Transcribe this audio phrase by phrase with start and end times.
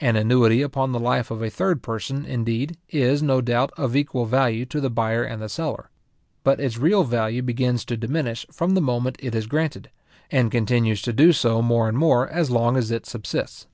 [0.00, 4.24] An annuity upon the life of a third person, indeed, is, no doubt, of equal
[4.24, 5.90] value to the buyer and the seller;
[6.42, 9.90] but its real value begins to diminish from the moment it is granted,
[10.30, 13.66] and continues to do so, more and more, as long as it subsists.